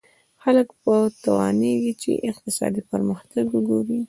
[0.43, 3.97] خلک به وتوانېږي چې اقتصادي پرمختګ وګوري.